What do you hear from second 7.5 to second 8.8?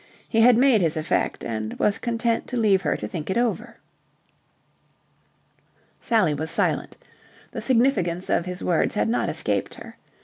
The significance of his